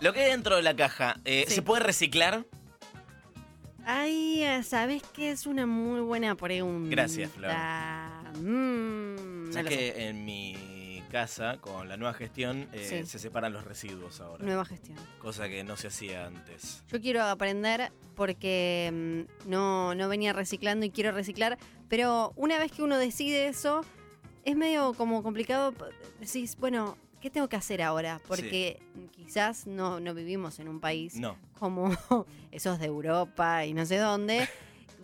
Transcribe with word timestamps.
Lo 0.00 0.12
que 0.12 0.20
hay 0.20 0.30
dentro 0.30 0.56
de 0.56 0.62
la 0.62 0.76
caja, 0.76 1.16
eh, 1.24 1.44
Sí. 1.48 1.54
¿se 1.56 1.62
puede 1.62 1.82
reciclar? 1.82 2.44
Ay, 3.84 4.42
eh, 4.44 4.62
¿sabes 4.62 5.02
qué? 5.14 5.30
Es 5.30 5.46
una 5.46 5.66
muy 5.66 6.00
buena 6.00 6.34
pregunta. 6.34 6.90
Gracias, 6.90 7.30
Flor. 7.32 7.50
Mm, 8.38 9.50
¿Sabes 9.52 9.68
que 9.76 10.08
en 10.08 10.24
mi 10.24 11.02
casa, 11.10 11.56
con 11.60 11.88
la 11.88 11.96
nueva 11.96 12.12
gestión, 12.14 12.68
eh, 12.72 13.00
Sí. 13.02 13.06
se 13.10 13.18
separan 13.18 13.52
los 13.52 13.64
residuos 13.64 14.20
ahora? 14.20 14.44
Nueva 14.44 14.64
gestión. 14.66 14.98
Cosa 15.20 15.48
que 15.48 15.64
no 15.64 15.76
se 15.76 15.88
hacía 15.88 16.26
antes. 16.26 16.84
Yo 16.92 17.00
quiero 17.00 17.22
aprender 17.24 17.90
porque 18.14 18.90
mm, 19.46 19.48
no, 19.50 19.94
no 19.94 20.08
venía 20.08 20.32
reciclando 20.34 20.84
y 20.84 20.90
quiero 20.90 21.10
reciclar, 21.12 21.58
pero 21.88 22.32
una 22.36 22.58
vez 22.58 22.70
que 22.70 22.82
uno 22.82 22.98
decide 22.98 23.48
eso, 23.48 23.80
es 24.44 24.54
medio 24.54 24.92
como 24.92 25.22
complicado. 25.22 25.74
Decís, 26.20 26.56
bueno, 26.58 26.98
¿qué 27.20 27.30
tengo 27.30 27.48
que 27.48 27.56
hacer 27.56 27.82
ahora? 27.82 28.20
Porque 28.26 28.80
quizás 29.12 29.66
no, 29.66 30.00
no 30.00 30.14
vivimos 30.14 30.58
en 30.58 30.68
un 30.68 30.80
país 30.80 31.14
No. 31.16 31.36
como 31.58 31.90
esos 32.52 32.78
de 32.78 32.86
Europa 32.86 33.64
y 33.66 33.74
no 33.74 33.84
sé 33.86 33.96
dónde, 33.98 34.48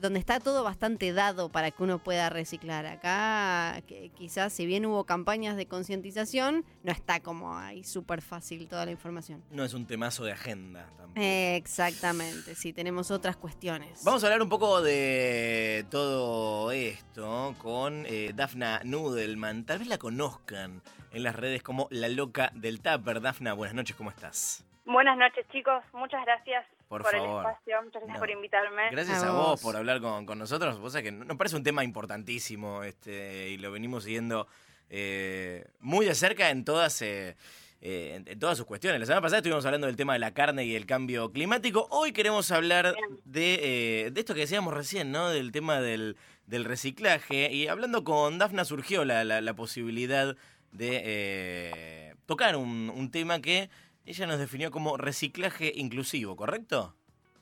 donde 0.05 0.21
está 0.21 0.39
todo 0.39 0.63
bastante 0.63 1.15
dado 1.15 1.49
para 1.49 1.71
que 1.71 1.83
uno 1.83 1.99
pueda 1.99 2.29
reciclar. 2.29 2.85
Acá 2.85 3.81
que 3.87 4.11
quizás 4.11 4.53
si 4.53 4.67
bien 4.67 4.85
hubo 4.85 5.05
campañas 5.05 5.57
de 5.57 5.67
concientización, 5.67 6.63
no 6.83 6.93
está 6.93 7.21
como 7.21 7.57
ahí 7.57 7.85
súper 7.85 8.21
fácil 8.21 8.69
toda 8.69 8.85
la 8.85 8.91
información. 8.91 9.43
No 9.51 9.65
es 9.65 9.73
un 9.73 9.87
temazo 9.87 10.25
de 10.25 10.33
agenda 10.33 10.91
tampoco. 10.99 11.13
Exactamente, 11.17 12.55
sí, 12.55 12.75
tenemos 12.75 13.11
otras 13.11 13.37
cuestiones. 13.37 14.05
Vamos 14.05 14.23
a 14.23 14.27
hablar 14.27 14.43
un 14.43 14.51
poco 14.51 14.83
de 14.83 15.87
todo 15.91 16.71
esto 16.71 17.55
con 17.57 18.05
eh, 18.07 18.33
Dafna 18.35 18.83
Nudelman. 18.85 19.65
Tal 19.65 19.79
vez 19.79 19.89
la 19.89 19.97
conozcan 19.97 20.83
en 21.13 21.23
las 21.23 21.35
redes 21.35 21.63
como 21.63 21.89
la 21.91 22.09
loca 22.09 22.51
del 22.55 22.83
Tupper. 22.83 23.23
Dafna, 23.23 23.55
buenas 23.55 23.75
noches, 23.75 23.97
¿cómo 23.97 24.11
estás? 24.11 24.67
Buenas 24.85 25.17
noches, 25.17 25.47
chicos. 25.51 25.83
Muchas 25.95 26.23
gracias 26.27 26.74
Por 26.89 27.03
por, 27.03 27.13
favor. 27.13 27.45
el 27.45 27.51
espacio. 27.51 27.77
Muchas 27.83 28.03
gracias 28.03 28.15
No. 28.15 28.21
por 28.21 28.31
invitarme. 28.31 28.83
Gracias 28.91 29.23
A 29.23 29.29
a, 29.29 29.33
vos 29.33 29.47
vos. 29.47 29.61
por 29.63 29.77
hablar 29.77 30.01
con, 30.01 30.27
con 30.27 30.39
nosotros. 30.39 30.79
Vos 30.79 30.93
sabés 30.93 31.05
que 31.11 31.13
nos 31.13 31.37
parece 31.37 31.57
un 31.57 31.63
tema 31.65 31.83
importantísimo 31.85 32.83
este, 32.85 33.49
y 33.51 33.57
lo 33.59 33.73
venimos 33.73 34.05
siguiendo 34.05 34.47
eh, 34.91 35.67
muy 35.81 36.07
de 36.07 36.15
cerca 36.15 36.51
en 36.51 36.65
todas, 36.65 37.01
eh, 37.03 37.37
eh, 37.81 38.13
en, 38.17 38.29
en 38.29 38.39
todas 38.39 38.57
sus 38.57 38.67
cuestiones. 38.67 39.01
La 39.01 39.07
semana 39.07 39.23
pasada 39.23 39.39
estuvimos 39.39 39.65
hablando 39.67 39.87
del 39.87 39.97
tema 39.97 40.13
de 40.13 40.19
la 40.21 40.33
carne 40.35 40.65
y 40.67 40.75
el 40.77 40.87
cambio 40.87 41.33
climático. 41.33 41.89
Hoy 41.91 42.13
queremos 42.13 42.51
hablar 42.51 42.95
de, 43.25 44.05
eh, 44.07 44.11
de 44.11 44.21
esto 44.21 44.35
que 44.35 44.41
decíamos 44.41 44.73
recién, 44.75 45.11
¿no? 45.11 45.31
Del 45.31 45.53
tema 45.53 45.81
del, 45.81 46.17
del 46.47 46.65
reciclaje. 46.65 47.51
Y 47.53 47.67
hablando 47.69 48.05
con 48.05 48.39
Dafna 48.39 48.65
surgió 48.65 49.05
la, 49.05 49.25
la- 49.25 49.41
la 49.41 49.55
posibilidad 49.55 50.37
de 50.71 51.01
eh, 51.05 52.15
tocar 52.27 52.57
un, 52.57 52.91
un 52.95 53.11
tema 53.11 53.41
que 53.41 53.71
ella 54.07 54.27
nos 54.27 54.39
definió 54.39 54.71
como 54.71 54.97
reciclaje 54.97 55.73
inclusivo, 55.75 56.37
¿correcto? 56.37 56.95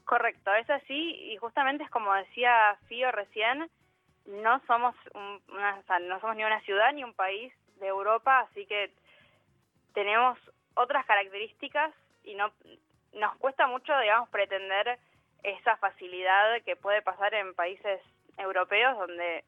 Correcto, 0.04 0.52
es 0.54 0.68
así 0.70 1.10
y 1.32 1.36
justamente 1.38 1.84
es 1.84 1.90
como 1.90 2.12
decía 2.14 2.76
Fío 2.88 3.10
recién, 3.12 3.70
no 4.26 4.60
somos 4.66 4.94
un- 5.14 5.42
una, 5.48 5.78
o 5.78 5.82
sea, 5.84 5.98
no 6.00 6.20
somos 6.20 6.36
ni 6.36 6.44
una 6.44 6.60
ciudad 6.62 6.92
ni 6.92 7.02
un 7.04 7.14
país 7.14 7.52
de 7.80 7.86
Europa, 7.86 8.40
así 8.40 8.66
que 8.66 8.92
tenemos 9.94 10.38
otras 10.74 11.04
características 11.06 11.92
y 12.24 12.34
no 12.34 12.52
nos 13.14 13.36
cuesta 13.36 13.66
mucho, 13.66 13.96
digamos, 13.98 14.28
pretender 14.30 14.98
esa 15.42 15.76
facilidad 15.76 16.62
que 16.64 16.76
puede 16.76 17.02
pasar 17.02 17.34
en 17.34 17.54
países 17.54 18.00
europeos 18.38 18.96
donde 18.96 19.44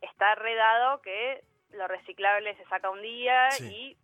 está 0.00 0.34
redado 0.36 1.02
que 1.02 1.42
lo 1.72 1.86
reciclable 1.88 2.56
se 2.56 2.64
saca 2.66 2.88
un 2.90 3.02
día 3.02 3.50
Sí. 3.50 3.66
y 3.66 3.96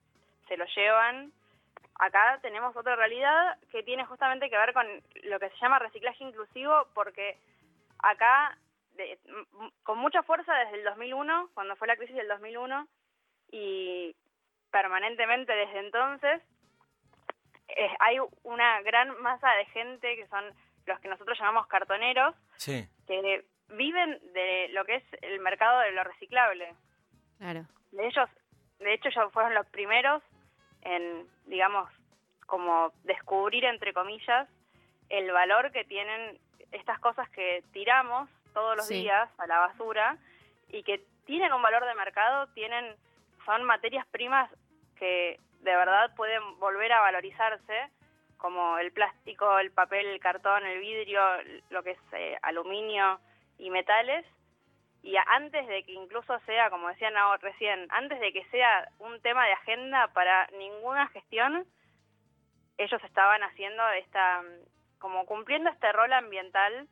se 0.48 0.56
lo 0.56 0.64
llevan. 0.74 1.32
Acá 2.02 2.38
tenemos 2.40 2.74
otra 2.76 2.96
realidad 2.96 3.58
que 3.70 3.82
tiene 3.82 4.06
justamente 4.06 4.48
que 4.48 4.56
ver 4.56 4.72
con 4.72 4.86
lo 5.24 5.38
que 5.38 5.50
se 5.50 5.56
llama 5.58 5.78
reciclaje 5.78 6.24
inclusivo 6.24 6.86
porque 6.94 7.36
acá 7.98 8.56
de- 8.96 9.18
con 9.82 9.98
mucha 9.98 10.22
fuerza 10.22 10.54
desde 10.54 10.78
el 10.78 10.84
2001, 10.84 11.50
cuando 11.52 11.76
fue 11.76 11.86
la 11.88 11.96
crisis 11.96 12.16
del 12.16 12.28
2001 12.28 12.88
y 13.52 14.16
permanentemente 14.70 15.52
desde 15.52 15.78
entonces 15.80 16.42
eh, 17.68 17.90
hay 18.00 18.16
una 18.44 18.80
gran 18.82 19.20
masa 19.20 19.50
de 19.52 19.64
gente 19.66 20.16
que 20.16 20.26
son 20.28 20.44
los 20.86 20.98
que 21.00 21.08
nosotros 21.08 21.38
llamamos 21.38 21.66
cartoneros 21.66 22.34
Sí. 22.56 22.88
que 23.06 23.44
viven 23.68 24.18
de 24.32 24.68
lo 24.70 24.84
que 24.84 24.96
es 24.96 25.04
el 25.22 25.38
mercado 25.40 25.80
de 25.80 25.92
lo 25.92 26.02
reciclable. 26.04 26.74
Claro. 27.38 27.64
De 27.92 28.06
ellos, 28.06 28.28
de 28.78 28.94
hecho, 28.94 29.08
ellos 29.08 29.32
fueron 29.32 29.54
los 29.54 29.66
primeros 29.68 30.22
en, 30.82 31.26
digamos, 31.46 31.90
como 32.46 32.92
descubrir 33.04 33.64
entre 33.64 33.92
comillas 33.92 34.48
el 35.08 35.30
valor 35.32 35.72
que 35.72 35.84
tienen 35.84 36.38
estas 36.72 36.98
cosas 37.00 37.28
que 37.30 37.62
tiramos 37.72 38.28
todos 38.54 38.76
los 38.76 38.86
Sí. 38.86 39.02
días 39.02 39.28
a 39.38 39.46
la 39.46 39.58
basura 39.60 40.16
y 40.68 40.82
que 40.82 41.04
tienen 41.26 41.52
un 41.52 41.62
valor 41.62 41.84
de 41.84 41.94
mercado, 41.94 42.46
tienen 42.54 42.94
son 43.44 43.64
materias 43.64 44.06
primas 44.08 44.50
que 44.96 45.38
de 45.60 45.76
verdad 45.76 46.14
pueden 46.14 46.58
volver 46.58 46.92
a 46.92 47.00
valorizarse 47.00 47.88
como 48.36 48.78
el 48.78 48.92
plástico, 48.92 49.58
el 49.58 49.70
papel, 49.70 50.06
el 50.06 50.20
cartón, 50.20 50.64
el 50.64 50.80
vidrio, 50.80 51.20
lo 51.70 51.82
que 51.82 51.90
es 51.92 51.98
eh, 52.12 52.38
aluminio 52.42 53.20
y 53.58 53.70
metales. 53.70 54.24
Y 55.02 55.16
antes 55.16 55.66
de 55.66 55.82
que 55.84 55.92
incluso 55.92 56.38
sea, 56.40 56.68
como 56.70 56.88
decían 56.88 57.16
ahora 57.16 57.38
recién, 57.42 57.86
antes 57.90 58.20
de 58.20 58.32
que 58.32 58.44
sea 58.50 58.88
un 58.98 59.20
tema 59.22 59.46
de 59.46 59.52
agenda 59.52 60.08
para 60.08 60.46
ninguna 60.58 61.08
gestión, 61.08 61.66
ellos 62.78 63.02
estaban 63.04 63.42
haciendo 63.42 63.82
esta, 63.98 64.42
como 64.98 65.24
cumpliendo 65.26 65.70
este 65.70 65.90
rol 65.92 66.12
ambiental 66.12 66.86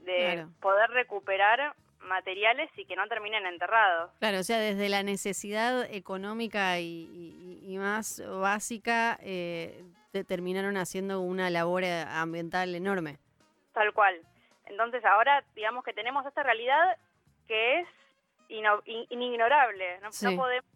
de 0.00 0.16
Claro. 0.34 0.48
poder 0.60 0.90
recuperar 0.90 1.74
materiales 2.00 2.68
y 2.76 2.84
que 2.84 2.96
no 2.96 3.06
terminen 3.06 3.46
enterrados. 3.46 4.10
Claro, 4.18 4.40
o 4.40 4.42
sea, 4.42 4.58
desde 4.58 4.88
la 4.88 5.04
necesidad 5.04 5.84
económica 5.92 6.80
y, 6.80 7.08
y- 7.12 7.74
y 7.74 7.78
más 7.78 8.20
básica, 8.40 9.18
eh, 9.22 9.84
te- 10.10 10.24
terminaron 10.24 10.76
haciendo 10.76 11.20
una 11.20 11.48
labor 11.50 11.84
eh, 11.84 12.02
ambiental 12.08 12.74
enorme. 12.74 13.18
Tal 13.72 13.92
cual. 13.92 14.20
Entonces 14.66 15.04
ahora 15.04 15.44
digamos 15.54 15.84
que 15.84 15.92
tenemos 15.92 16.26
esta 16.26 16.42
realidad 16.42 16.96
que 17.46 17.80
es 17.80 17.88
ino- 18.48 18.82
in- 18.84 19.06
inignorable. 19.10 20.00
No, 20.00 20.12
Sí. 20.12 20.26
no 20.26 20.36
podemos 20.42 20.70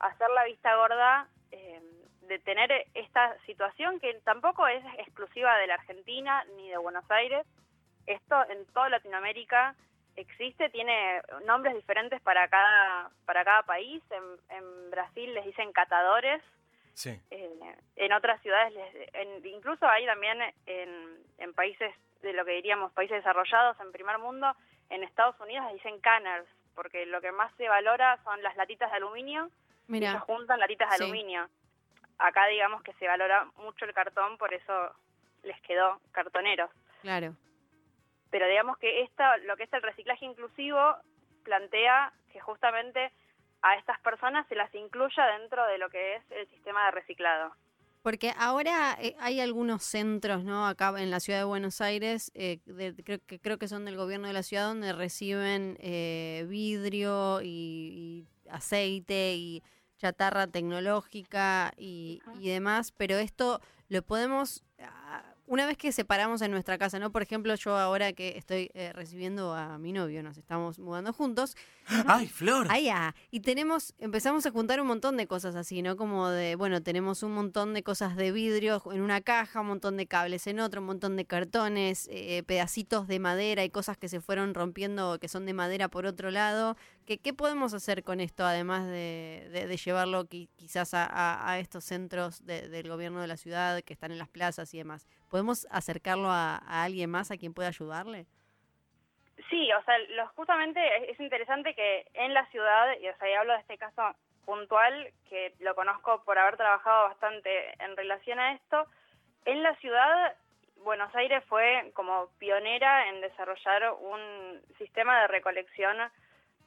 hacer 0.00 0.28
la 0.30 0.44
vista 0.44 0.74
gorda 0.76 1.28
eh, 1.50 1.80
de 2.22 2.38
tener 2.38 2.86
esta 2.94 3.36
situación 3.46 4.00
que 4.00 4.14
tampoco 4.24 4.66
es 4.66 4.82
exclusiva 4.98 5.56
de 5.58 5.66
la 5.66 5.74
Argentina 5.74 6.44
ni 6.56 6.70
de 6.70 6.78
Buenos 6.78 7.08
Aires. 7.10 7.46
Esto 8.06 8.42
en 8.48 8.64
toda 8.72 8.88
Latinoamérica 8.88 9.74
existe, 10.16 10.70
tiene 10.70 11.20
nombres 11.44 11.74
diferentes 11.74 12.20
para 12.22 12.48
cada, 12.48 13.10
para 13.26 13.44
cada 13.44 13.62
país. 13.64 14.02
En, 14.10 14.56
en 14.56 14.90
Brasil 14.90 15.32
les 15.34 15.44
dicen 15.44 15.72
catadores, 15.72 16.42
Sí. 16.94 17.18
eh, 17.30 17.76
en 17.96 18.12
otras 18.12 18.40
ciudades, 18.42 18.72
les- 18.74 19.14
en- 19.14 19.46
incluso 19.46 19.86
hay 19.86 20.04
también 20.06 20.38
en, 20.66 21.18
en 21.38 21.54
países 21.54 21.94
de 22.22 22.32
lo 22.32 22.44
que 22.44 22.52
diríamos 22.52 22.92
países 22.92 23.16
desarrollados 23.18 23.78
en 23.80 23.92
primer 23.92 24.18
mundo, 24.18 24.54
en 24.94 25.02
Estados 25.02 25.38
Unidos 25.40 25.64
les 25.66 25.74
dicen 25.74 26.00
canners, 26.00 26.46
porque 26.74 27.04
lo 27.06 27.20
que 27.20 27.32
más 27.32 27.52
se 27.56 27.68
valora 27.68 28.18
son 28.24 28.42
las 28.42 28.56
latitas 28.56 28.90
de 28.90 28.96
aluminio, 28.96 29.50
Mira, 29.88 30.10
ellos 30.10 30.22
juntan 30.22 30.60
latitas 30.60 30.90
de 30.90 30.96
Sí. 30.96 31.02
aluminio. 31.04 31.48
Acá 32.18 32.46
digamos 32.46 32.82
que 32.82 32.92
se 32.94 33.06
valora 33.08 33.44
mucho 33.56 33.84
el 33.84 33.92
cartón, 33.94 34.38
por 34.38 34.52
eso 34.54 34.94
les 35.42 35.60
quedó 35.62 36.00
cartoneros. 36.12 36.70
claro. 37.02 37.34
Pero 38.30 38.46
digamos 38.46 38.78
que 38.78 39.02
esto, 39.02 39.22
lo 39.44 39.56
que 39.58 39.64
es 39.64 39.72
el 39.74 39.82
reciclaje 39.82 40.24
inclusivo 40.24 40.96
plantea 41.44 42.12
que 42.32 42.40
justamente 42.40 43.12
a 43.60 43.76
estas 43.76 44.00
personas 44.00 44.46
se 44.48 44.54
las 44.54 44.74
incluya 44.74 45.26
dentro 45.38 45.66
de 45.66 45.76
lo 45.76 45.90
que 45.90 46.14
es 46.16 46.30
el 46.30 46.48
sistema 46.48 46.86
de 46.86 46.90
reciclado. 46.92 47.54
Porque 48.02 48.32
ahora 48.36 48.96
eh, 49.00 49.14
hay 49.20 49.40
algunos 49.40 49.84
centros, 49.84 50.42
¿no? 50.44 50.66
Acá 50.66 50.92
en 51.00 51.10
la 51.10 51.20
ciudad 51.20 51.38
de 51.38 51.44
Buenos 51.44 51.80
Aires, 51.80 52.32
eh, 52.34 52.58
de- 52.66 52.94
creo, 53.04 53.20
que, 53.24 53.38
creo 53.38 53.58
que 53.58 53.68
son 53.68 53.84
del 53.84 53.96
gobierno 53.96 54.26
de 54.26 54.32
la 54.34 54.42
ciudad, 54.42 54.66
donde 54.66 54.92
reciben 54.92 55.76
eh, 55.80 56.44
vidrio 56.48 57.40
y, 57.42 57.46
y 57.46 58.48
aceite 58.50 59.34
y 59.36 59.62
chatarra 59.98 60.48
tecnológica 60.48 61.72
y, 61.76 62.20
y 62.40 62.48
demás, 62.48 62.90
pero 62.92 63.16
esto 63.18 63.60
lo 63.88 64.02
podemos, 64.02 64.64
ah, 64.80 65.31
una 65.46 65.66
vez 65.66 65.76
que 65.76 65.92
separamos 65.92 66.42
en 66.42 66.50
nuestra 66.50 66.78
casa, 66.78 66.98
¿no? 66.98 67.12
Por 67.12 67.22
ejemplo, 67.22 67.54
yo 67.54 67.76
ahora 67.76 68.12
que 68.12 68.36
estoy 68.36 68.70
eh, 68.74 68.92
recibiendo 68.92 69.54
a 69.54 69.78
mi 69.78 69.92
novio, 69.92 70.22
nos 70.22 70.38
estamos 70.38 70.78
mudando 70.78 71.12
juntos, 71.12 71.56
¡Ay, 72.06 72.28
Flor! 72.28 72.68
Ah, 72.70 72.78
ya. 72.78 73.14
Y 73.30 73.40
tenemos, 73.40 73.94
empezamos 73.98 74.46
a 74.46 74.50
juntar 74.50 74.80
un 74.80 74.86
montón 74.86 75.16
de 75.16 75.26
cosas 75.26 75.56
así, 75.56 75.82
¿no? 75.82 75.96
Como 75.96 76.28
de, 76.28 76.54
bueno, 76.54 76.82
tenemos 76.82 77.22
un 77.22 77.32
montón 77.32 77.74
de 77.74 77.82
cosas 77.82 78.16
de 78.16 78.30
vidrio 78.32 78.82
en 78.92 79.00
una 79.00 79.20
caja, 79.20 79.60
un 79.60 79.68
montón 79.68 79.96
de 79.96 80.06
cables 80.06 80.46
en 80.46 80.60
otro, 80.60 80.80
un 80.80 80.86
montón 80.86 81.16
de 81.16 81.24
cartones, 81.24 82.08
eh, 82.10 82.42
pedacitos 82.44 83.08
de 83.08 83.18
madera 83.18 83.64
y 83.64 83.70
cosas 83.70 83.96
que 83.98 84.08
se 84.08 84.20
fueron 84.20 84.54
rompiendo 84.54 85.18
que 85.18 85.28
son 85.28 85.44
de 85.46 85.54
madera 85.54 85.88
por 85.88 86.06
otro 86.06 86.30
lado, 86.30 86.76
¿Qué, 87.06 87.32
podemos 87.32 87.74
hacer 87.74 88.04
con 88.04 88.20
esto, 88.20 88.44
además 88.44 88.86
de, 88.86 89.76
llevarlo 89.84 90.24
quizás 90.26 90.92
a, 90.94 91.58
estos 91.58 91.84
centros 91.84 92.44
del 92.46 92.88
gobierno 92.88 93.20
de 93.20 93.26
la 93.26 93.36
ciudad 93.36 93.80
que 93.82 93.92
están 93.92 94.12
en 94.12 94.18
las 94.18 94.28
plazas 94.28 94.72
y 94.74 94.78
demás? 94.78 95.08
¿Podemos 95.30 95.66
acercarlo 95.70 96.28
a, 96.30 96.56
alguien 96.56 97.10
más 97.10 97.30
a 97.30 97.36
quien 97.36 97.54
pueda 97.54 97.68
ayudarle? 97.68 98.26
Sí, 99.50 99.70
o 99.72 99.82
sea, 99.84 99.96
justamente 100.36 100.80
es 101.10 101.18
interesante 101.18 101.74
que 101.74 102.06
en 102.14 102.34
la 102.34 102.46
ciudad, 102.46 102.96
y 103.00 103.08
o 103.08 103.16
sea, 103.16 103.30
y 103.30 103.34
hablo 103.34 103.52
de 103.52 103.60
este 103.60 103.78
caso 103.78 104.14
puntual, 104.44 105.12
que 105.28 105.54
lo 105.60 105.74
conozco 105.74 106.22
por 106.24 106.38
haber 106.38 106.56
trabajado 106.56 107.08
bastante 107.08 107.72
en 107.82 107.96
relación 107.96 108.38
a 108.38 108.52
esto, 108.52 108.86
en 109.44 109.62
la 109.62 109.74
ciudad 109.76 110.36
Buenos 110.84 111.14
Aires 111.14 111.44
fue 111.48 111.92
como 111.94 112.28
pionera 112.38 113.08
en 113.08 113.20
desarrollar 113.20 113.92
un 114.00 114.60
sistema 114.78 115.20
de 115.22 115.28
recolección 115.28 115.96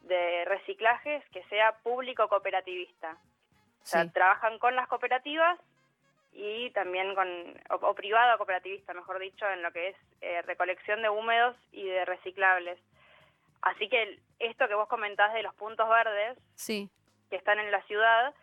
de 0.06 0.46
reciclajes 0.46 1.24
que 1.30 1.44
sea 1.46 1.78
público 1.80 2.28
cooperativista. 2.28 3.18
O 3.84 3.88
sea, 3.88 4.10
trabajan 4.12 4.58
con 4.58 4.76
las 4.76 4.88
cooperativas 4.88 5.60
y 6.34 6.70
también 6.72 7.14
con, 7.16 7.28
o, 7.70 7.94
privado 7.94 8.38
cooperativista, 8.38 8.94
mejor 8.94 9.20
dicho, 9.20 9.50
en 9.50 9.62
lo 9.62 9.72
que 9.72 9.90
es 9.90 9.96
eh, 10.22 10.42
recolección 10.42 11.02
de 11.02 11.10
húmedos 11.10 11.56
y 11.72 11.86
de 11.86 12.04
reciclables. 12.04 12.80
Así 13.62 13.88
que 13.88 14.20
esto 14.40 14.68
que 14.68 14.76
vos 14.76 14.88
comentás 14.88 15.34
de 15.34 15.44
los 15.44 15.54
puntos 15.56 15.88
verdes, 15.88 16.38
sí. 16.56 16.90
que 17.30 17.36
están 17.36 17.60
en 17.60 17.72
la 17.72 17.82
ciudad, 17.84 18.34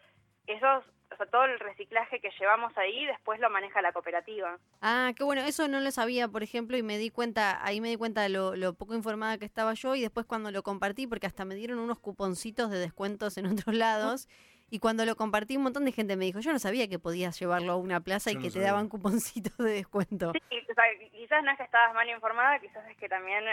esos 0.46 0.84
o 1.12 1.16
sea, 1.16 1.26
todo 1.26 1.44
el 1.44 1.58
reciclaje 1.58 2.20
que 2.20 2.30
llevamos 2.38 2.76
ahí 2.76 3.06
después 3.06 3.40
lo 3.40 3.50
maneja 3.50 3.82
la 3.82 3.92
cooperativa. 3.92 4.58
Ah, 4.80 5.12
qué 5.16 5.24
bueno, 5.24 5.42
eso 5.42 5.68
no 5.68 5.80
lo 5.80 5.90
sabía, 5.90 6.28
por 6.28 6.42
ejemplo, 6.42 6.76
y 6.76 6.82
me 6.82 6.98
di 6.98 7.10
cuenta, 7.10 7.64
ahí 7.64 7.80
me 7.80 7.88
di 7.88 7.96
cuenta 7.96 8.22
de 8.22 8.28
lo, 8.28 8.74
poco 8.74 8.94
informada 8.94 9.38
que 9.38 9.44
estaba 9.44 9.74
yo 9.74 9.94
y 9.94 10.00
después 10.00 10.26
cuando 10.26 10.50
lo 10.50 10.62
compartí, 10.62 11.06
porque 11.06 11.26
hasta 11.26 11.44
me 11.44 11.54
dieron 11.54 11.78
unos 11.78 11.98
cuponcitos 11.98 12.70
de 12.70 12.78
descuentos 12.78 13.38
en 13.38 13.46
otros 13.46 13.74
lados. 13.74 14.28
Y 14.74 14.78
cuando 14.78 15.04
lo 15.04 15.16
compartí, 15.16 15.58
un 15.58 15.64
montón 15.64 15.84
de 15.84 15.92
gente 15.92 16.16
me 16.16 16.24
dijo, 16.24 16.40
yo 16.40 16.50
no 16.50 16.58
sabía 16.58 16.88
que 16.88 16.98
podías 16.98 17.38
llevarlo 17.38 17.72
a 17.72 17.76
una 17.76 18.00
plaza 18.00 18.30
y 18.30 18.38
que 18.38 18.50
te 18.50 18.58
daban 18.58 18.88
cuponcitos 18.88 19.54
de 19.58 19.70
descuento. 19.70 20.32
Sí, 20.48 20.58
o 20.70 20.74
sea, 20.74 20.84
quizás 21.10 21.44
no 21.44 21.50
es 21.50 21.58
que 21.58 21.64
estabas 21.64 21.92
mal 21.92 22.08
informada, 22.08 22.58
quizás 22.58 22.88
es 22.88 22.96
que 22.96 23.06
también 23.06 23.44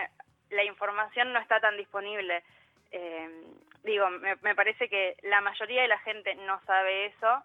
la 0.49 0.63
información 0.63 1.33
no 1.33 1.39
está 1.39 1.59
tan 1.59 1.75
disponible. 1.75 2.41
Eh, 2.91 3.43
digo, 3.83 4.09
me, 4.09 4.35
me, 4.37 4.55
parece 4.55 4.89
que 4.89 5.15
la 5.23 5.41
mayoría 5.41 5.83
de 5.83 5.87
la 5.87 5.99
gente 5.99 6.35
no 6.35 6.59
sabe 6.65 7.05
eso 7.07 7.43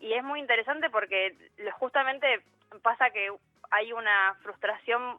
y 0.00 0.12
es 0.12 0.22
muy 0.22 0.40
interesante 0.40 0.90
porque 0.90 1.36
justamente 1.78 2.42
pasa 2.82 3.10
que 3.10 3.30
hay 3.70 3.92
una 3.92 4.34
frustración 4.42 5.18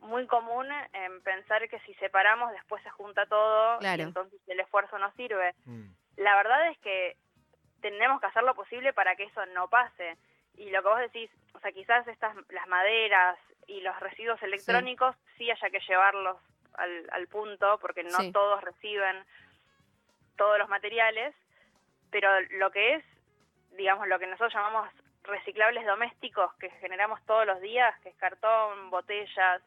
muy 0.00 0.26
común 0.26 0.66
en 0.92 1.22
pensar 1.22 1.68
que 1.68 1.80
si 1.80 1.94
separamos 1.94 2.52
después 2.52 2.82
se 2.82 2.90
junta 2.90 3.26
todo 3.26 3.78
y 3.80 4.00
entonces 4.00 4.40
el 4.46 4.60
esfuerzo 4.60 4.98
no 4.98 5.10
sirve. 5.12 5.54
Mm. 5.64 5.88
La 6.16 6.36
verdad 6.36 6.68
es 6.70 6.78
que 6.78 7.16
tenemos 7.80 8.20
que 8.20 8.26
hacer 8.26 8.42
lo 8.42 8.54
posible 8.54 8.92
para 8.92 9.16
que 9.16 9.24
eso 9.24 9.44
no 9.46 9.68
pase. 9.68 10.16
Y 10.54 10.70
lo 10.70 10.82
que 10.82 10.88
vos 10.88 11.00
decís, 11.00 11.30
o 11.54 11.60
sea, 11.60 11.72
quizás 11.72 12.06
estas 12.08 12.34
las 12.48 12.66
maderas 12.68 13.38
y 13.66 13.80
los 13.80 13.98
residuos 14.00 14.42
electrónicos 14.42 15.14
sí, 15.36 15.50
haya 15.50 15.70
que 15.70 15.80
llevarlos 15.80 16.38
al, 16.78 17.08
al 17.12 17.26
punto 17.28 17.78
porque 17.80 18.02
no 18.04 18.32
todos 18.32 18.62
reciben 18.62 19.24
todos 20.36 20.58
los 20.58 20.68
materiales, 20.68 21.34
pero 22.10 22.28
lo 22.58 22.70
que 22.70 22.94
es, 22.94 23.04
digamos, 23.76 24.06
lo 24.08 24.18
que 24.18 24.26
nosotros 24.26 24.52
llamamos 24.52 24.88
reciclables 25.22 25.84
domésticos 25.86 26.54
que 26.54 26.70
generamos 26.70 27.24
todos 27.26 27.46
los 27.46 27.60
días, 27.60 27.98
que 28.00 28.10
es 28.10 28.16
cartón, 28.16 28.90
botellas, 28.90 29.62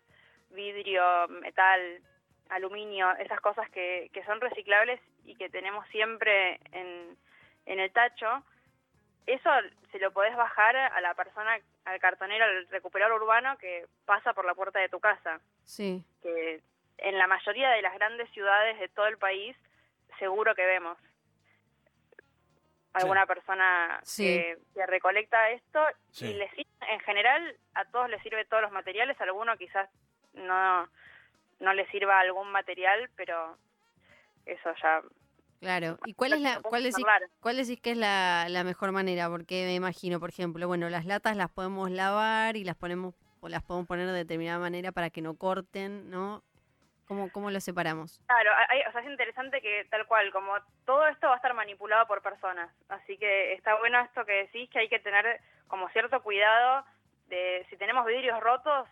vidrio, 0.52 1.28
metal, 1.28 2.02
aluminio, 2.50 3.12
esas 3.18 3.40
cosas 3.42 3.70
que, 3.70 4.10
que 4.14 4.24
son 4.24 4.42
reciclables 4.42 5.00
y 5.26 5.36
que 5.36 5.50
tenemos 5.50 5.88
siempre 5.90 6.60
en, 6.72 7.18
en 7.66 7.80
el 7.80 7.92
tacho, 7.92 8.44
eso 9.26 9.50
se 9.92 10.00
lo 10.00 10.12
podés 10.12 10.36
bajar 10.36 10.76
a 10.76 11.02
la 11.02 11.14
persona, 11.14 11.60
al 11.86 12.00
cartonero, 12.00 12.46
al 12.46 12.68
recuperador 12.70 13.22
urbano 13.22 13.58
que 13.58 13.86
pasa 14.06 14.34
por 14.34 14.46
la 14.46 14.56
puerta 14.56 14.80
de 14.80 14.90
tu 14.90 15.00
casa. 15.00 15.40
Sí. 15.66 16.04
Que 16.24 16.62
en 17.04 17.18
la 17.18 17.28
mayoría 17.28 17.70
de 17.72 17.82
las 17.82 17.94
grandes 17.94 18.30
ciudades 18.32 18.80
de 18.80 18.90
todo 18.90 19.08
el 19.08 19.18
país 19.18 19.56
seguro 20.18 20.56
que 20.56 20.66
vemos 20.66 20.98
alguna 22.94 23.26
persona 23.26 24.02
que, 24.18 24.58
recolecta 24.88 25.50
esto 25.52 25.80
y 26.20 26.34
les 26.34 26.52
en 26.90 27.00
general 27.02 27.56
a 27.76 27.86
todos 27.86 28.10
les 28.10 28.22
sirve 28.24 28.46
todos 28.46 28.64
los 28.64 28.72
materiales, 28.72 29.20
a 29.20 29.24
alguno 29.24 29.58
quizás 29.58 29.90
no 30.34 30.90
no 31.60 31.74
les 31.74 31.90
sirva 31.90 32.20
algún 32.20 32.52
material, 32.52 33.10
pero 33.16 33.58
eso 34.46 34.74
ya 34.82 35.02
Claro, 35.60 36.00
¿y 36.06 36.14
cuál 36.14 36.34
es 36.34 36.40
la 36.40 36.62
cuál 36.62 36.84
decís, 36.84 37.06
cuál 37.42 37.58
decís 37.58 37.82
que 37.82 37.92
es 37.92 37.98
la, 37.98 38.48
la 38.48 38.64
mejor 38.64 38.94
manera? 38.94 39.30
Porque 39.30 39.66
me 39.66 39.76
imagino, 39.76 40.18
por 40.18 40.30
ejemplo, 40.30 40.66
bueno, 40.68 40.90
las 40.90 41.06
latas 41.06 41.36
las 41.36 41.50
podemos 41.52 41.92
lavar 41.92 42.56
y 42.56 42.64
las 42.64 42.78
ponemos 42.78 43.14
o 43.42 43.50
las 43.50 43.62
podemos 43.62 43.86
poner 43.86 44.08
de 44.08 44.14
determinada 44.14 44.60
manera 44.60 44.94
para 44.94 45.10
que 45.10 45.22
no 45.22 45.36
corten, 45.36 46.10
¿no? 46.10 46.44
¿Cómo, 47.10 47.32
¿Cómo 47.32 47.50
lo 47.50 47.60
separamos? 47.60 48.22
Claro, 48.28 48.52
o 48.88 48.92
sea, 48.92 49.02
es 49.02 49.08
interesante 49.08 49.62
que 49.62 49.84
tal 49.90 50.06
cual, 50.06 50.32
como 50.32 50.54
todo 50.86 51.08
esto 51.08 51.26
va 51.26 51.34
a 51.34 51.38
estar 51.38 51.56
manipulado 51.56 52.06
por 52.06 52.22
personas, 52.22 52.72
así 52.88 53.18
que 53.18 53.54
está 53.54 53.74
bueno 53.80 54.00
esto 54.02 54.24
que 54.26 54.44
decís, 54.44 54.70
que 54.70 54.78
hay 54.78 54.90
que 54.90 55.00
tener 55.00 55.42
como 55.68 55.90
cierto 55.90 56.22
cuidado 56.22 56.86
de 57.26 57.66
si 57.72 57.78
tenemos 57.78 58.06
vidrios 58.06 58.40
rotos, 58.40 58.88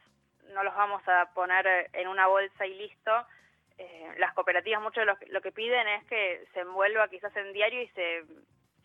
no 0.51 0.63
los 0.63 0.73
vamos 0.73 1.07
a 1.07 1.31
poner 1.35 1.91
en 1.93 2.07
una 2.07 2.25
bolsa 2.25 2.65
y 2.65 2.73
listo. 2.73 3.11
Eh, 3.77 4.11
las 4.17 4.33
cooperativas 4.33 4.81
mucho 4.81 5.05
lo, 5.05 5.15
lo, 5.27 5.41
que 5.41 5.51
piden 5.51 5.87
es 5.87 6.03
que 6.05 6.43
se 6.55 6.61
envuelva 6.61 7.09
quizás 7.09 7.35
en 7.35 7.53
diario 7.53 7.83
y 7.83 7.87
se, 7.89 8.23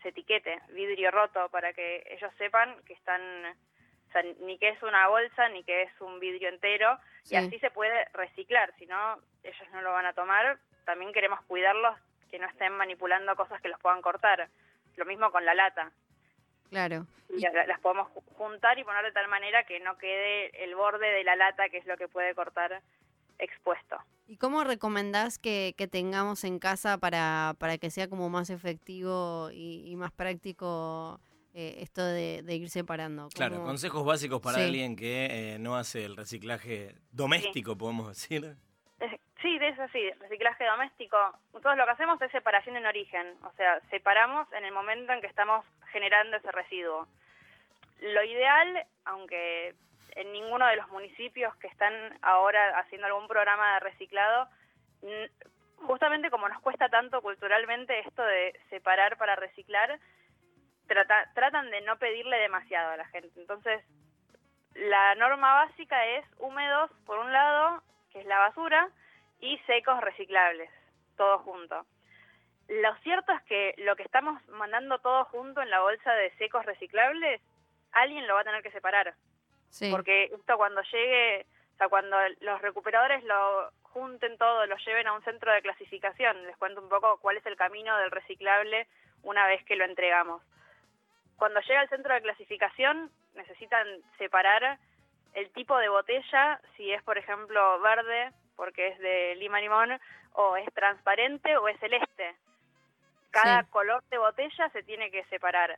se 0.02 0.11
etiquete 0.11 0.61
vidrio 0.75 1.11
roto 1.11 1.49
para 1.49 1.73
que 1.73 2.05
ellos 2.11 2.31
sepan 2.37 2.76
que 2.84 2.93
están 2.93 3.56
o 4.12 4.20
sea, 4.20 4.22
ni 4.40 4.58
que 4.58 4.68
es 4.68 4.82
una 4.82 5.08
bolsa, 5.08 5.48
ni 5.48 5.64
que 5.64 5.84
es 5.84 6.00
un 6.00 6.20
vidrio 6.20 6.50
entero, 6.50 6.98
y 7.30 7.36
así 7.36 7.58
se 7.60 7.70
puede 7.70 8.04
reciclar, 8.12 8.74
si 8.78 8.84
no, 8.84 9.18
ellos 9.42 9.68
no 9.72 9.80
lo 9.80 9.92
van 9.92 10.04
a 10.04 10.12
tomar. 10.12 10.58
También 10.84 11.12
queremos 11.12 11.40
cuidarlos, 11.46 11.96
que 12.30 12.38
no 12.38 12.46
estén 12.46 12.72
manipulando 12.74 13.34
cosas 13.36 13.60
que 13.62 13.68
los 13.68 13.80
puedan 13.80 14.02
cortar. 14.02 14.48
Lo 14.96 15.06
mismo 15.06 15.30
con 15.30 15.44
la 15.46 15.54
lata. 15.54 15.92
Claro. 16.68 17.06
Y 17.30 17.40
las 17.40 17.80
podemos 17.80 18.08
juntar 18.36 18.78
y 18.78 18.84
poner 18.84 19.04
de 19.04 19.12
tal 19.12 19.28
manera 19.28 19.64
que 19.64 19.80
no 19.80 19.96
quede 19.96 20.64
el 20.64 20.74
borde 20.74 21.10
de 21.10 21.24
la 21.24 21.36
lata, 21.36 21.70
que 21.70 21.78
es 21.78 21.86
lo 21.86 21.96
que 21.96 22.08
puede 22.08 22.34
cortar 22.34 22.82
expuesto. 23.38 23.96
¿Y 24.26 24.36
cómo 24.36 24.64
recomendás 24.64 25.38
que, 25.38 25.74
que 25.76 25.88
tengamos 25.88 26.44
en 26.44 26.58
casa 26.58 26.98
para, 26.98 27.54
para 27.58 27.78
que 27.78 27.90
sea 27.90 28.08
como 28.08 28.28
más 28.28 28.50
efectivo 28.50 29.50
y, 29.52 29.84
y 29.86 29.96
más 29.96 30.12
práctico 30.12 31.20
eh, 31.54 31.76
esto 31.78 32.04
de, 32.04 32.43
ir 32.49 32.70
separando. 32.70 33.28
Claro, 33.34 33.62
consejos 33.62 34.04
básicos 34.04 34.40
para 34.40 34.58
alguien 34.58 34.96
que 34.96 35.54
eh, 35.54 35.58
no 35.58 35.76
hace 35.76 36.04
el 36.04 36.16
reciclaje 36.16 36.94
doméstico, 37.10 37.76
podemos 37.76 38.08
decir. 38.08 38.56
Sí, 39.43 39.58
de 39.58 39.69
eso 39.69 39.82
sí, 39.93 40.08
reciclaje 40.20 40.65
doméstico. 40.65 41.17
Nosotros 41.53 41.76
lo 41.76 41.84
que 41.84 41.91
hacemos 41.91 42.22
es 42.22 42.31
separación 42.31 42.76
en 42.76 42.86
origen, 42.86 43.26
o 43.43 43.53
sea, 43.56 43.81
separamos 43.91 44.50
en 44.53 44.65
el 44.65 44.72
momento 44.72 45.12
en 45.12 45.20
que 45.20 45.26
estamos 45.26 45.67
generando 45.91 46.36
ese 46.36 46.53
residuo. 46.53 47.08
Lo 48.00 48.22
ideal, 48.22 48.86
aunque 49.05 49.74
en 50.15 50.32
ninguno 50.32 50.67
de 50.67 50.76
los 50.76 50.88
municipios 50.91 51.55
que 51.56 51.67
están 51.67 51.93
ahora 52.22 52.79
haciendo 52.79 53.08
algún 53.08 53.26
programa 53.26 53.74
de 53.74 53.81
reciclado, 53.81 54.48
justamente 55.86 56.31
como 56.31 56.48
nos 56.48 56.60
cuesta 56.60 56.88
tanto 56.88 57.20
culturalmente 57.20 57.98
esto 58.00 58.22
de 58.22 58.58
separar 58.70 59.17
para 59.19 59.36
reciclar, 59.36 59.98
tratan 61.34 61.70
de 61.70 61.81
no 61.82 61.96
pedirle 61.99 62.37
demasiado 62.39 62.93
a 62.93 62.96
la 62.96 63.06
gente. 63.06 63.41
Entonces, 63.41 63.84
la 64.75 65.15
norma 65.17 65.55
básica 65.55 66.06
es 66.06 66.25
húmedos 66.39 66.91
por 67.06 67.19
un 67.19 67.32
lado, 67.32 67.82
que 68.13 68.20
es 68.20 68.27
la 68.27 68.39
basura, 68.39 68.89
y 69.41 69.58
secos 69.67 70.01
reciclables, 70.01 70.70
todo 71.17 71.39
junto. 71.41 71.84
Lo 72.69 72.94
cierto 72.99 73.32
es 73.32 73.43
que 73.43 73.75
lo 73.79 73.96
que 73.96 74.05
estamos 74.05 74.41
mandando 74.49 74.99
todo 75.01 75.25
junto 75.27 75.61
en 75.61 75.70
la 75.70 75.81
bolsa 75.81 76.13
de 76.15 76.31
secos 76.37 76.65
reciclables, 76.65 77.41
alguien 77.91 78.27
lo 78.27 78.34
va 78.34 78.41
a 78.41 78.44
tener 78.44 78.63
que 78.63 78.70
separar. 78.70 79.15
Porque 79.91 80.25
esto 80.25 80.56
cuando 80.56 80.82
llegue, 80.82 81.46
o 81.75 81.77
sea, 81.79 81.89
cuando 81.89 82.17
los 82.41 82.61
recuperadores 82.63 83.25
lo 83.25 83.70
junten 83.82 84.39
todo, 84.39 84.67
lo 84.67 84.77
lleven 84.77 85.06
a 85.06 85.13
un 85.13 85.22
centro 85.22 85.53
de 85.53 85.63
clasificación, 85.63 86.46
les 86.46 86.56
cuento 86.56 86.81
un 86.81 86.89
poco 86.89 87.19
cuál 87.19 87.37
es 87.37 87.46
el 87.46 87.56
camino 87.56 87.96
del 87.99 88.11
reciclable 88.11 88.87
una 89.22 89.46
vez 89.46 89.65
que 89.65 89.77
lo 89.77 89.84
entregamos. 89.84 90.43
Cuando 91.43 91.58
llega 91.63 91.81
al 91.81 91.89
centro 91.89 92.15
de 92.15 92.22
clasificación 92.22 93.11
necesitan 93.34 93.84
separar 94.17 94.79
el 95.34 95.51
tipo 95.51 95.77
de 95.77 95.89
botella, 95.89 96.61
si 96.77 96.93
es 96.93 97.03
por 97.03 97.19
ejemplo 97.19 97.81
verde, 97.81 98.31
porque 98.55 98.87
es 98.87 98.99
de 99.01 99.34
lima 99.34 99.61
limón, 99.61 99.99
o 100.34 100.56
es 100.56 100.72
transparente 100.72 101.56
o 101.56 101.67
es 101.67 101.77
celeste. 101.81 102.37
Cada 103.32 103.65
color 103.65 104.05
de 104.05 104.19
botella 104.19 104.69
se 104.69 104.84
tiene 104.84 105.11
que 105.11 105.25
separar. 105.25 105.77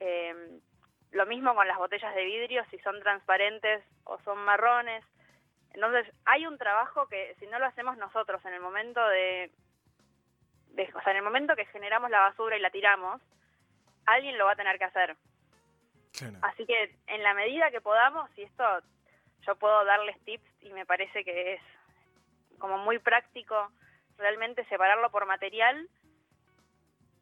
Em, 0.00 0.58
lo 1.12 1.26
mismo 1.26 1.54
con 1.54 1.68
las 1.68 1.78
botellas 1.78 2.12
de 2.16 2.24
vidrio, 2.24 2.64
si 2.72 2.80
son 2.80 3.00
transparentes 3.00 3.84
o 4.02 4.18
son 4.22 4.38
marrones. 4.38 5.04
Entonces, 5.74 6.12
hay 6.24 6.44
un 6.44 6.58
trabajo 6.58 7.06
que 7.06 7.36
si 7.38 7.46
no 7.46 7.60
lo 7.60 7.66
hacemos 7.66 7.96
nosotros 7.98 8.44
en 8.46 8.54
el 8.54 8.60
momento 8.60 9.06
de, 9.10 9.52
de- 10.70 10.90
o 10.92 11.00
sea, 11.02 11.12
en 11.12 11.18
el 11.18 11.22
momento 11.22 11.54
que 11.54 11.66
generamos 11.66 12.10
la 12.10 12.18
basura 12.18 12.56
y 12.56 12.60
la 12.60 12.70
tiramos, 12.70 13.22
alguien 14.06 14.38
lo 14.38 14.46
va 14.46 14.52
a 14.52 14.56
tener 14.56 14.78
que 14.78 14.84
hacer. 14.84 15.16
Claro. 16.16 16.38
Así 16.42 16.64
que 16.66 16.96
en 17.06 17.22
la 17.22 17.34
medida 17.34 17.70
que 17.70 17.80
podamos, 17.80 18.30
y 18.38 18.42
esto 18.42 18.64
yo 19.46 19.56
puedo 19.56 19.84
darles 19.84 20.18
tips 20.24 20.48
y 20.62 20.72
me 20.72 20.86
parece 20.86 21.24
que 21.24 21.54
es 21.54 21.60
como 22.58 22.78
muy 22.78 22.98
práctico 22.98 23.70
realmente 24.16 24.64
separarlo 24.66 25.10
por 25.10 25.26
material, 25.26 25.88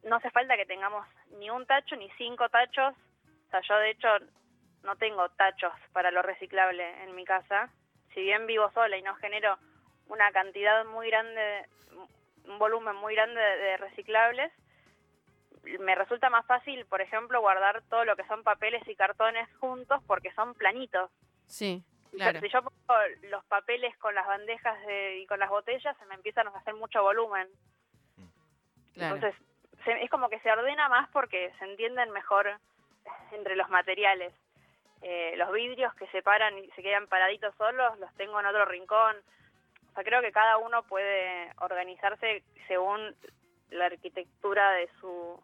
no 0.03 0.17
hace 0.17 0.29
falta 0.31 0.57
que 0.57 0.65
tengamos 0.65 1.05
ni 1.39 1.49
un 1.49 1.65
tacho 1.65 1.95
ni 1.95 2.09
cinco 2.11 2.49
tachos. 2.49 2.93
O 3.47 3.49
sea, 3.51 3.61
yo 3.61 3.77
de 3.77 3.91
hecho 3.91 4.07
no 4.83 4.95
tengo 4.97 5.29
tachos 5.29 5.73
para 5.91 6.11
lo 6.11 6.21
reciclable 6.21 7.03
en 7.03 7.15
mi 7.15 7.25
casa. 7.25 7.69
Si 8.13 8.21
bien 8.21 8.45
vivo 8.45 8.69
sola 8.71 8.97
y 8.97 9.01
no 9.01 9.15
genero 9.15 9.57
una 10.07 10.31
cantidad 10.31 10.85
muy 10.85 11.09
grande, 11.09 11.65
un 12.45 12.59
volumen 12.59 12.95
muy 12.97 13.15
grande 13.15 13.39
de, 13.39 13.57
de 13.57 13.77
reciclables, 13.77 14.51
me 15.79 15.95
resulta 15.95 16.29
más 16.29 16.45
fácil, 16.45 16.85
por 16.87 17.01
ejemplo, 17.01 17.39
guardar 17.41 17.81
todo 17.89 18.05
lo 18.05 18.15
que 18.15 18.25
son 18.27 18.43
papeles 18.43 18.85
y 18.87 18.95
cartones 18.95 19.47
juntos 19.57 20.01
porque 20.07 20.31
son 20.33 20.53
planitos. 20.55 21.09
Sí, 21.47 21.83
claro. 22.11 22.39
Si 22.41 22.49
yo 22.49 22.61
pongo 22.61 22.99
los 23.29 23.43
papeles 23.45 23.95
con 23.97 24.13
las 24.15 24.27
bandejas 24.27 24.85
de- 24.85 25.19
y 25.19 25.25
con 25.27 25.39
las 25.39 25.49
botellas, 25.49 25.95
se 25.97 26.05
me 26.05 26.15
empiezan 26.15 26.47
a 26.47 26.51
hacer 26.51 26.73
mucho 26.75 27.01
volumen. 27.01 27.47
claro. 28.93 29.15
Entonces, 29.15 29.41
se- 29.85 30.03
es 30.03 30.09
como 30.09 30.29
que 30.29 30.39
se 30.41 30.51
ordena 30.51 30.87
más 30.89 31.09
porque 31.09 31.51
se 31.59 31.65
entienden 31.65 32.11
mejor 32.11 32.59
entre 33.31 33.55
los 33.55 33.69
materiales. 33.69 34.33
Eh, 35.01 35.33
los 35.35 35.51
vidrios 35.51 35.93
que 35.95 36.07
se 36.07 36.21
paran 36.21 36.57
y 36.57 36.69
se 36.71 36.81
quedan 36.83 37.07
paraditos 37.07 37.53
solos, 37.55 37.97
los 37.99 38.13
tengo 38.15 38.39
en 38.39 38.45
otro 38.45 38.65
rincón. 38.65 39.15
O 39.89 39.93
sea, 39.95 40.03
creo 40.03 40.21
que 40.21 40.31
cada 40.31 40.57
uno 40.57 40.83
puede 40.83 41.51
organizarse 41.59 42.43
según 42.67 43.15
la 43.71 43.85
arquitectura 43.87 44.71
de 44.73 44.87
su, 45.01 45.43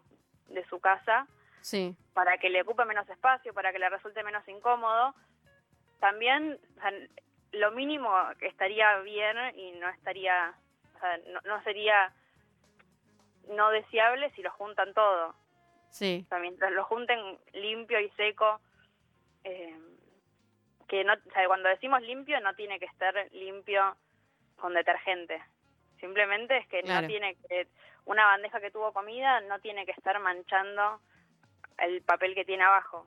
de 0.49 0.65
su 0.67 0.79
casa 0.79 1.27
Sí, 1.61 1.95
para 2.13 2.37
que 2.37 2.49
le 2.49 2.61
ocupe 2.61 2.85
menos 2.85 3.07
espacio, 3.09 3.53
para 3.53 3.71
que 3.71 3.79
le 3.79 3.89
resulte 3.89 4.23
menos 4.23 4.47
incómodo. 4.47 5.13
También, 5.99 6.59
o 6.77 6.81
sea, 6.81 6.91
lo 7.51 7.71
mínimo 7.71 8.11
que 8.39 8.47
estaría 8.47 8.97
bien 8.99 9.37
y 9.55 9.71
no 9.73 9.89
estaría, 9.89 10.53
o 10.95 10.99
sea, 10.99 11.17
no, 11.27 11.41
no 11.45 11.61
sería 11.63 12.13
no 13.49 13.71
deseable 13.71 14.31
si 14.31 14.41
lo 14.41 14.51
juntan 14.51 14.93
todo. 14.93 15.35
sí, 15.89 16.23
O 16.25 16.29
sea, 16.29 16.39
mientras 16.39 16.71
lo 16.71 16.83
junten 16.85 17.37
limpio 17.53 17.99
y 17.99 18.09
seco, 18.11 18.61
eh, 19.43 19.77
que 20.87 21.03
no, 21.03 21.13
o 21.13 21.31
sea, 21.33 21.47
cuando 21.47 21.69
decimos 21.69 22.01
limpio 22.01 22.39
no 22.41 22.55
tiene 22.55 22.79
que 22.79 22.85
estar 22.85 23.13
limpio 23.31 23.97
con 24.55 24.73
detergente. 24.73 25.41
Simplemente 25.99 26.57
es 26.57 26.67
que 26.67 26.81
Claro. 26.81 27.01
no 27.01 27.07
tiene 27.07 27.35
que, 27.47 27.67
una 28.05 28.25
bandeja 28.25 28.59
que 28.61 28.71
tuvo 28.71 28.91
comida 28.93 29.41
no 29.41 29.59
tiene 29.59 29.85
que 29.85 29.91
estar 29.91 30.17
manchando 30.19 30.99
el 31.79 32.01
papel 32.01 32.33
que 32.35 32.45
tiene 32.45 32.63
abajo. 32.63 33.05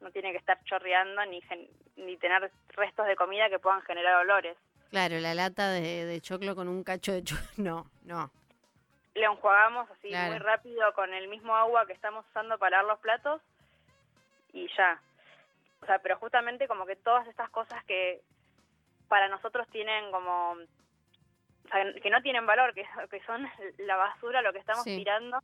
No 0.00 0.10
tiene 0.10 0.32
que 0.32 0.38
estar 0.38 0.62
chorreando 0.64 1.24
ni, 1.26 1.40
gen- 1.42 1.68
ni 1.96 2.16
tener 2.16 2.50
restos 2.70 3.06
de 3.06 3.16
comida 3.16 3.48
que 3.48 3.58
puedan 3.58 3.82
generar 3.82 4.16
olores. 4.16 4.56
claro, 4.90 5.18
la 5.20 5.34
lata 5.34 5.70
de, 5.70 6.04
de 6.04 6.20
choclo 6.20 6.54
con 6.54 6.68
un 6.68 6.82
cacho 6.84 7.12
de 7.12 7.22
choclo. 7.24 7.44
No, 7.56 7.86
no. 8.04 8.30
lo 9.14 9.32
enjuagamos 9.32 9.88
así 9.90 10.08
Claro. 10.08 10.30
muy 10.32 10.38
rápido 10.38 10.92
con 10.94 11.12
el 11.14 11.28
mismo 11.28 11.54
agua 11.56 11.86
que 11.86 11.92
estamos 11.92 12.24
usando 12.30 12.58
para 12.58 12.78
lavar 12.78 12.92
los 12.94 13.00
platos 13.00 13.40
y 14.52 14.68
ya. 14.76 15.00
O 15.82 15.86
sea, 15.86 15.98
pero 16.00 16.16
justamente 16.18 16.68
como 16.68 16.84
que 16.86 16.96
todas 16.96 17.26
estas 17.28 17.48
cosas 17.50 17.82
que 17.84 18.20
para 19.08 19.28
nosotros 19.28 19.66
tienen 19.68 20.10
como, 20.10 20.56
que 22.02 22.10
no 22.10 22.20
tienen 22.22 22.46
valor, 22.46 22.74
que, 22.74 22.86
que 23.10 23.20
son 23.24 23.48
la 23.78 23.96
basura, 23.96 24.42
lo 24.42 24.52
que 24.52 24.58
estamos 24.58 24.84
Sí. 24.84 24.96
tirando, 24.96 25.38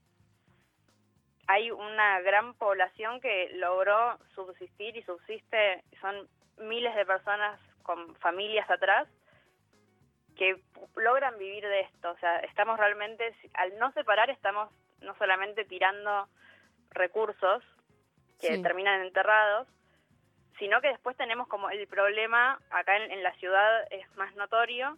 hay 1.47 1.70
una 1.70 2.20
gran 2.20 2.54
población 2.54 3.20
que 3.20 3.50
logró 3.54 4.18
subsistir 4.35 4.97
y 4.97 5.02
subsiste, 5.02 5.82
son 6.00 6.28
miles 6.58 6.94
de 6.94 7.06
personas 7.06 7.58
con 7.82 8.14
familias 8.16 8.68
atrás 8.70 9.08
que 10.37 10.61
logran 10.97 11.38
vivir 11.38 11.64
de 11.66 11.80
esto. 11.80 12.11
O 12.11 12.18
sea, 12.18 12.38
estamos 12.40 12.78
realmente, 12.78 13.35
al 13.54 13.78
no 13.78 13.90
separar, 13.92 14.28
estamos 14.30 14.70
no 15.00 15.16
solamente 15.16 15.64
tirando 15.64 16.28
recursos 16.90 17.64
que 18.40 18.56
Sí. 18.56 18.62
terminan 18.62 19.00
enterrados, 19.00 19.66
sino 20.58 20.80
que 20.80 20.88
después 20.88 21.16
tenemos 21.16 21.49
como 21.49 21.70
el 21.70 21.87
problema, 21.88 22.61
acá 22.70 22.97
en, 22.97 23.11
en 23.11 23.23
la 23.23 23.32
ciudad 23.37 23.87
es 23.90 24.06
más 24.16 24.35
notorio, 24.37 24.97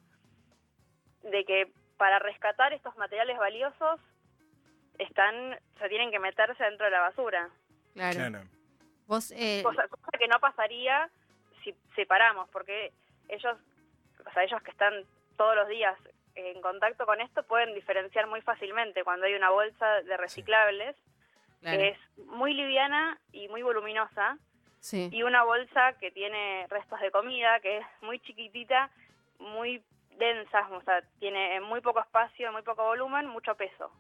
de 1.22 1.44
que 1.44 1.72
para 1.96 2.18
rescatar 2.18 2.72
estos 2.72 2.96
materiales 2.96 3.36
valiosos 3.38 4.00
están, 4.98 5.52
o 5.52 5.78
sea, 5.78 5.88
tienen 5.88 6.10
que 6.10 6.18
meterse 6.18 6.62
dentro 6.64 6.86
de 6.86 6.92
la 6.92 7.00
basura. 7.00 7.48
Claro. 7.94 8.16
Claro. 8.16 8.40
Vos, 9.06 9.32
eh, 9.32 9.62
Cosa, 9.64 9.88
cosa 9.88 10.18
que 10.18 10.28
no 10.28 10.38
pasaría 10.40 11.10
si 11.64 11.74
separamos, 11.96 12.48
porque 12.50 12.92
ellos, 13.28 13.56
o 14.24 14.32
sea, 14.32 14.44
ellos 14.44 14.62
que 14.62 14.70
están 14.70 15.04
todos 15.36 15.56
los 15.56 15.68
días 15.68 15.96
en 16.34 16.60
contacto 16.60 17.06
con 17.06 17.20
esto 17.20 17.42
pueden 17.42 17.74
diferenciar 17.74 18.26
muy 18.26 18.40
fácilmente 18.40 19.04
cuando 19.04 19.26
hay 19.26 19.34
una 19.34 19.50
bolsa 19.50 20.02
de 20.02 20.16
reciclables 20.16 20.96
claro, 21.60 21.78
que 21.78 21.88
es 21.88 21.98
muy 22.26 22.54
liviana 22.54 23.18
y 23.32 23.48
muy 23.48 23.62
voluminosa 23.62 24.38
sí, 24.78 25.08
y 25.12 25.22
una 25.22 25.44
bolsa 25.44 25.94
que 25.94 26.10
tiene 26.10 26.66
restos 26.68 27.00
de 27.00 27.10
comida 27.10 27.60
que 27.60 27.78
es 27.78 27.86
muy 28.02 28.20
chiquitita, 28.20 28.90
muy 29.38 29.82
densa, 30.20 30.68
o 30.70 30.80
sea, 30.82 31.02
tiene 31.18 31.60
muy 31.60 31.80
poco 31.80 31.98
espacio, 32.00 32.52
muy 32.52 32.62
poco 32.62 32.84
volumen, 32.84 33.26
mucho 33.26 33.56
peso. 33.56 33.90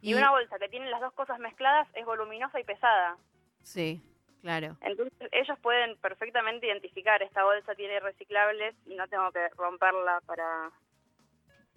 Y, 0.00 0.10
Y- 0.10 0.14
una 0.14 0.30
bolsa 0.32 0.58
que 0.58 0.68
tiene 0.68 0.90
las 0.90 1.00
dos 1.00 1.12
cosas 1.12 1.38
mezcladas 1.38 1.86
es 1.94 2.04
voluminosa 2.04 2.58
y 2.58 2.64
pesada. 2.64 3.16
sí, 3.62 4.02
claro. 4.42 4.76
Entonces 4.80 5.28
ellos 5.32 5.58
pueden 5.60 5.96
perfectamente 5.98 6.66
identificar 6.66 7.22
esta 7.22 7.44
bolsa 7.44 7.74
tiene 7.76 8.00
reciclables 8.00 8.74
y 8.86 8.96
no 8.96 9.06
tengo 9.08 9.30
que 9.32 9.48
romperla 9.50 10.20
para, 10.26 10.70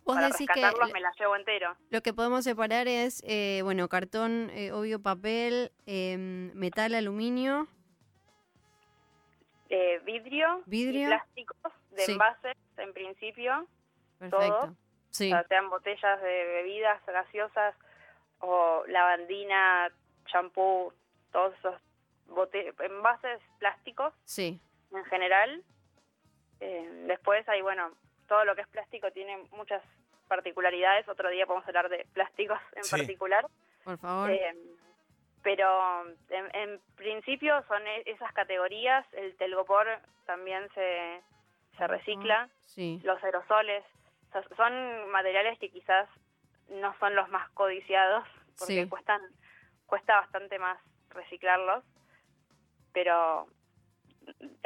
Vos 0.03 0.15
para 0.15 0.27
decís 0.29 0.47
que 0.53 0.61
me 0.93 0.99
la 1.01 1.11
llevo 1.19 1.35
entero. 1.35 1.75
lo 1.89 2.01
que 2.01 2.13
podemos 2.13 2.43
separar 2.43 2.87
es, 2.87 3.21
eh, 3.25 3.61
bueno, 3.63 3.87
cartón, 3.87 4.49
eh, 4.51 4.71
obvio, 4.71 5.01
papel, 5.01 5.71
em, 5.85 6.51
metal, 6.53 6.95
aluminio, 6.95 7.67
Eh, 9.69 9.99
vidrio, 10.05 10.61
Vidrio. 10.65 11.01
y 11.01 11.05
plásticos 11.07 11.73
de 11.97 12.03
Sí. 12.03 12.11
envases 12.13 12.55
en 12.77 12.93
principio, 12.93 13.67
perfecto. 14.19 14.73
Sí, 15.09 15.31
o 15.33 15.35
sea, 15.35 15.43
sean 15.47 15.69
botellas 15.69 16.21
de 16.21 16.45
bebidas 16.45 17.03
gaseosas 17.05 17.75
o 18.39 18.83
lavandina, 18.87 19.91
champú, 20.25 20.93
todos 21.31 21.53
esos 21.57 21.75
envases 22.79 23.41
plásticos 23.59 24.13
sí, 24.25 24.59
en 24.93 25.03
general. 25.05 25.63
Eh, 26.59 27.03
después 27.07 27.47
hay, 27.49 27.61
bueno, 27.61 27.91
todo 28.27 28.45
lo 28.45 28.55
que 28.55 28.61
es 28.61 28.67
plástico 28.67 29.11
tiene 29.11 29.37
muchas 29.51 29.81
particularidades. 30.27 31.07
Otro 31.07 31.29
día 31.29 31.45
podemos 31.45 31.67
hablar 31.67 31.89
de 31.89 32.05
plásticos 32.13 32.59
en 32.75 32.83
Sí. 32.83 32.97
particular. 32.97 33.45
por 33.83 33.97
favor. 33.99 34.29
Eh, 34.31 34.53
pero 35.43 36.05
en, 36.29 36.55
en 36.55 36.81
principio 36.97 37.63
son 37.69 37.87
e- 37.87 38.03
esas 38.05 38.33
categorías. 38.33 39.05
El 39.13 39.37
telgopor 39.37 39.87
también 40.25 40.67
se, 40.73 41.21
se 41.77 41.87
recicla. 41.87 42.49
Sí, 42.61 42.99
Los 43.03 43.23
aerosoles. 43.23 43.83
O 44.29 44.31
sea, 44.33 44.43
son 44.55 45.09
materiales 45.11 45.57
que 45.59 45.69
quizás 45.69 46.09
no 46.69 46.93
son 46.99 47.15
los 47.15 47.29
más 47.29 47.49
codiciados 47.51 48.23
porque 48.59 48.83
Sí. 48.83 48.89
cuestan 48.89 49.21
cuesta 49.85 50.19
bastante 50.19 50.59
más 50.59 50.77
reciclarlos. 51.09 51.83
Pero 52.93 53.47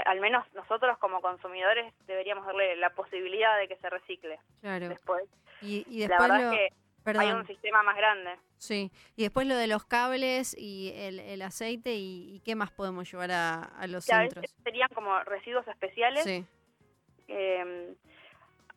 al 0.05 0.19
menos 0.19 0.45
nosotros 0.53 0.97
como 0.97 1.21
consumidores 1.21 1.93
deberíamos 2.07 2.45
darle 2.45 2.75
la 2.77 2.89
posibilidad 2.91 3.57
de 3.59 3.67
que 3.67 3.75
se 3.77 3.89
recicle 3.89 4.39
claro. 4.61 4.89
después. 4.89 5.23
Y, 5.61 5.85
y 5.87 5.99
La 5.99 6.07
después 6.07 6.29
verdad 6.31 6.51
lo, 6.51 6.51
es 6.53 6.69
que 7.03 7.19
hay 7.19 7.31
un 7.31 7.45
sistema 7.47 7.83
más 7.83 7.95
grande. 7.95 8.35
sí, 8.57 8.91
y 9.15 9.23
después 9.23 9.45
lo 9.47 9.55
de 9.55 9.67
los 9.67 9.85
cables 9.85 10.55
y 10.57 10.91
el, 10.95 11.19
el 11.19 11.41
aceite 11.43 11.93
y, 11.93 12.35
y 12.35 12.39
qué 12.39 12.55
más 12.55 12.71
podemos 12.71 13.11
llevar 13.11 13.31
a, 13.31 13.63
a 13.63 13.85
los 13.87 14.05
centros. 14.05 14.45
serían 14.63 14.89
como 14.95 15.19
residuos 15.23 15.67
especiales 15.67 16.23
Sí, 16.23 16.45
eh, 17.31 17.95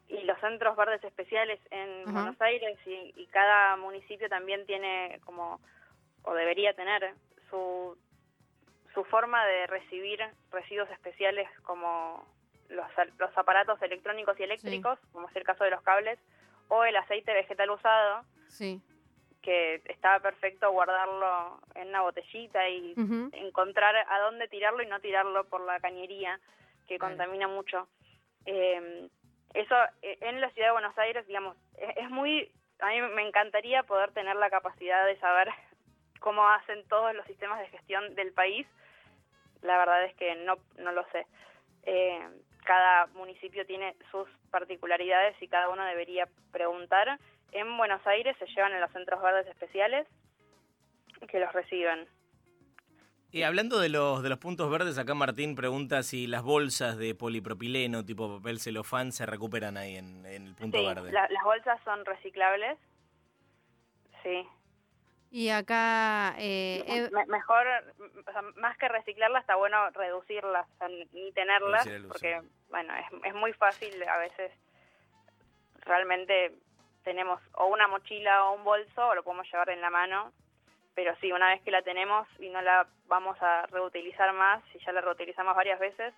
y 0.08 0.22
los 0.24 0.38
centros 0.40 0.76
verdes 0.76 1.02
especiales 1.02 1.60
en. 1.70 2.04
Buenos 2.12 2.40
Aires 2.40 2.78
y, 2.86 3.12
y 3.16 3.26
cada 3.26 3.76
municipio 3.76 4.28
también 4.28 4.64
tiene 4.66 5.20
como, 5.24 5.60
o 6.22 6.34
debería 6.34 6.74
tener, 6.74 7.14
su, 7.50 7.96
su 8.92 9.04
forma 9.04 9.44
de 9.46 9.66
recibir 9.66 10.20
residuos 10.50 10.90
especiales 10.90 11.48
como 11.62 12.26
los, 12.68 12.86
los 13.18 13.36
aparatos 13.36 13.80
electrónicos 13.82 14.38
y 14.38 14.44
eléctricos, 14.44 14.98
como 15.12 15.28
es 15.28 15.36
el 15.36 15.44
caso 15.44 15.64
de 15.64 15.70
los 15.70 15.82
cables, 15.82 16.18
o 16.68 16.84
el 16.84 16.96
aceite 16.96 17.32
vegetal 17.34 17.70
usado, 17.70 18.24
sí. 18.48 18.80
que 19.42 19.82
estaba 19.86 20.20
perfecto 20.20 20.70
guardarlo 20.70 21.60
en 21.74 21.88
una 21.88 22.02
botellita 22.02 22.68
y 22.68 22.94
encontrar 23.32 23.94
a 24.08 24.18
dónde 24.20 24.48
tirarlo 24.48 24.82
y 24.82 24.86
no 24.86 25.00
tirarlo 25.00 25.44
por 25.44 25.60
la 25.62 25.80
cañería, 25.80 26.40
que 26.86 26.98
contamina 26.98 27.48
mucho. 27.48 27.88
Eh, 28.46 29.08
eso 29.54 29.74
eh, 30.02 30.18
en 30.20 30.40
la 30.40 30.50
ciudad 30.50 30.68
de 30.68 30.72
Buenos 30.72 30.98
Aires, 30.98 31.26
digamos, 31.26 31.56
es, 31.78 31.96
es 31.96 32.10
muy 32.10 32.50
a 32.80 32.88
mí 32.88 33.00
me 33.14 33.26
encantaría 33.26 33.82
poder 33.84 34.12
tener 34.12 34.36
la 34.36 34.50
capacidad 34.50 35.06
de 35.06 35.18
saber 35.18 35.48
cómo 36.20 36.46
hacen 36.48 36.86
todos 36.88 37.14
los 37.14 37.26
sistemas 37.26 37.60
de 37.60 37.68
gestión 37.68 38.14
del 38.14 38.32
país. 38.32 38.66
La 39.62 39.78
verdad 39.78 40.04
es 40.04 40.14
que 40.16 40.34
no, 40.36 40.56
no 40.78 40.92
lo 40.92 41.04
sé. 41.10 41.26
Eh, 41.84 42.20
cada 42.64 43.06
municipio 43.08 43.66
tiene 43.66 43.94
sus 44.10 44.28
particularidades 44.50 45.40
y 45.40 45.48
cada 45.48 45.68
uno 45.68 45.84
debería 45.84 46.28
preguntar. 46.52 47.18
En 47.52 47.76
Buenos 47.76 48.04
Aires 48.06 48.36
se 48.38 48.46
llevan 48.46 48.72
en 48.72 48.80
los 48.80 48.90
centros 48.92 49.22
verdes 49.22 49.46
especiales 49.46 50.06
que 51.28 51.38
los 51.38 51.52
reciben. 51.52 52.06
Y 53.34 53.42
hablando 53.42 53.80
de 53.80 53.88
los, 53.88 54.22
de 54.22 54.28
los 54.28 54.38
puntos 54.38 54.70
verdes, 54.70 54.96
acá 54.96 55.12
Martín 55.12 55.56
pregunta 55.56 56.04
si 56.04 56.28
las 56.28 56.44
bolsas 56.44 56.96
de 56.96 57.16
polipropileno 57.16 58.04
tipo 58.04 58.36
papel 58.36 58.60
celofán 58.60 59.10
se 59.10 59.26
recuperan 59.26 59.76
ahí 59.76 59.96
en, 59.96 60.24
el 60.24 60.54
punto 60.54 60.78
sí, 60.78 60.86
verde. 60.86 61.10
las 61.10 61.42
bolsas 61.42 61.80
son 61.84 62.04
reciclables. 62.04 62.78
Sí. 64.22 64.46
Y 65.32 65.48
acá... 65.48 66.36
Eh, 66.38 67.10
mejor, 67.26 67.66
más 68.54 68.78
que 68.78 68.86
reciclarlas, 68.86 69.40
está 69.40 69.56
bueno 69.56 69.90
reducirlas, 69.90 70.68
ni 71.12 71.32
tenerlas, 71.32 71.88
porque, 72.06 72.40
bueno, 72.70 72.94
es, 72.94 73.06
es 73.24 73.34
muy 73.34 73.52
fácil 73.54 74.00
a 74.08 74.16
veces. 74.18 74.52
Realmente 75.80 76.54
tenemos 77.02 77.40
o 77.54 77.66
una 77.66 77.88
mochila 77.88 78.44
o 78.44 78.54
un 78.54 78.62
bolso, 78.62 79.08
o 79.08 79.14
lo 79.16 79.24
podemos 79.24 79.50
llevar 79.50 79.70
en 79.70 79.80
la 79.80 79.90
mano, 79.90 80.32
pero 80.94 81.14
sí, 81.20 81.32
una 81.32 81.50
vez 81.50 81.62
que 81.62 81.70
la 81.70 81.82
tenemos 81.82 82.26
y 82.38 82.48
no 82.48 82.62
la 82.62 82.86
vamos 83.06 83.36
a 83.40 83.66
reutilizar 83.66 84.32
más, 84.32 84.62
si 84.72 84.78
ya 84.84 84.92
la 84.92 85.00
reutilizamos 85.00 85.54
varias 85.54 85.78
veces, 85.78 86.14